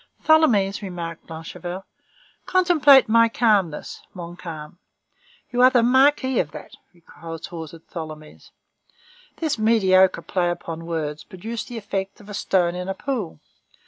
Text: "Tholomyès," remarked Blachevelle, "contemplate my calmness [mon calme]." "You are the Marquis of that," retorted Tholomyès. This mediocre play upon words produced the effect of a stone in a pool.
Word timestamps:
"Tholomyès," 0.25 0.81
remarked 0.81 1.27
Blachevelle, 1.27 1.85
"contemplate 2.47 3.07
my 3.07 3.29
calmness 3.29 4.01
[mon 4.15 4.35
calme]." 4.35 4.79
"You 5.51 5.61
are 5.61 5.69
the 5.69 5.83
Marquis 5.83 6.39
of 6.39 6.49
that," 6.53 6.71
retorted 6.91 7.87
Tholomyès. 7.87 8.49
This 9.35 9.59
mediocre 9.59 10.23
play 10.23 10.49
upon 10.49 10.87
words 10.87 11.23
produced 11.23 11.67
the 11.67 11.77
effect 11.77 12.19
of 12.19 12.29
a 12.29 12.33
stone 12.33 12.73
in 12.73 12.89
a 12.89 12.95
pool. 12.95 13.41